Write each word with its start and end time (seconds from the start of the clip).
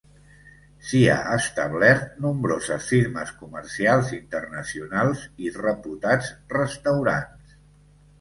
S’hi 0.91 0.99
ha 1.09 1.17
establert 1.33 2.15
nombroses 2.23 2.87
firmes 2.93 3.33
comercials 3.41 4.09
internacionals 4.17 5.27
i 5.49 5.53
reputats 5.59 6.31
restaurants. 6.57 7.53